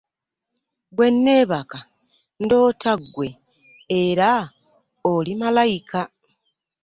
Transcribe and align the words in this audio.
Bweneebaka 0.95 1.79
ndoota 2.43 2.91
gwe 3.13 3.29
era 4.01 4.29
oli 5.11 5.33
malaika. 5.41 6.01